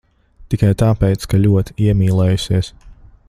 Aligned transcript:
Tikai 0.53 0.69
tāpēc, 0.81 1.27
ka 1.33 1.43
ļoti 1.45 1.77
iemīlējusies. 1.89 2.73